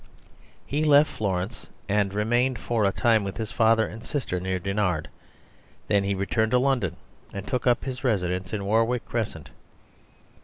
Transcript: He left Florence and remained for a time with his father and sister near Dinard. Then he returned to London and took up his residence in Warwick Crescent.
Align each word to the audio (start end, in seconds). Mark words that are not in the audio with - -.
He 0.65 0.83
left 0.83 1.11
Florence 1.11 1.69
and 1.87 2.11
remained 2.11 2.57
for 2.57 2.85
a 2.85 2.91
time 2.91 3.23
with 3.23 3.37
his 3.37 3.51
father 3.51 3.85
and 3.85 4.03
sister 4.03 4.39
near 4.39 4.57
Dinard. 4.57 5.09
Then 5.89 6.03
he 6.05 6.15
returned 6.15 6.49
to 6.53 6.57
London 6.57 6.95
and 7.31 7.45
took 7.45 7.67
up 7.67 7.83
his 7.83 8.03
residence 8.03 8.51
in 8.51 8.65
Warwick 8.65 9.05
Crescent. 9.05 9.51